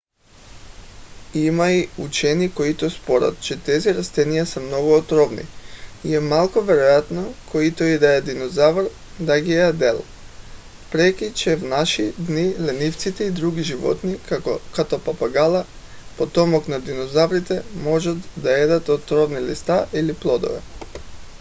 [1.33, 5.41] има и учени които спорят че тези растения са много отровни
[6.03, 9.97] и е малко вероятно който и да е динозавър да ги е ядял
[10.85, 14.19] въпреки че в наши дни ленивците и други животни
[14.73, 15.65] като папагала
[16.17, 20.61] потомък на динозаврите могат да ядат отровни листа или плодове